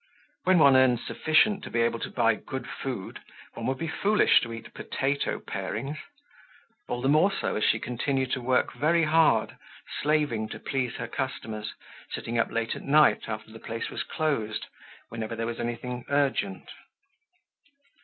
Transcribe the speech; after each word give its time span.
When 0.45 0.57
one 0.57 0.75
earns 0.75 1.05
sufficient 1.05 1.63
to 1.63 1.69
be 1.69 1.81
able 1.81 1.99
to 1.99 2.09
buy 2.09 2.33
good 2.33 2.67
food, 2.67 3.19
one 3.53 3.67
would 3.67 3.77
be 3.77 3.87
foolish 3.87 4.41
to 4.41 4.51
eat 4.51 4.73
potato 4.73 5.39
parings. 5.39 5.99
All 6.87 7.01
the 7.01 7.07
more 7.07 7.31
so 7.31 7.55
as 7.55 7.63
she 7.63 7.77
continued 7.77 8.31
to 8.31 8.41
work 8.41 8.73
very 8.73 9.03
hard, 9.03 9.57
slaving 10.01 10.49
to 10.49 10.59
please 10.59 10.95
her 10.95 11.07
customers, 11.07 11.75
sitting 12.11 12.39
up 12.39 12.49
late 12.49 12.75
at 12.75 12.81
night 12.81 13.29
after 13.29 13.51
the 13.51 13.59
place 13.59 13.91
was 13.91 14.01
closed, 14.01 14.65
whenever 15.09 15.35
there 15.35 15.45
was 15.45 15.59
anything 15.59 16.03
urgent. 16.09 16.71